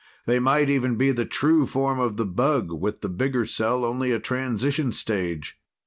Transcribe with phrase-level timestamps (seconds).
[0.25, 4.09] They might even be the true form of the bug, with the bigger cell only
[4.11, 5.59] a transition stage.